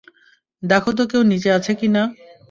[0.63, 2.03] দেখো তো কেউ নিচে আছে কি-না।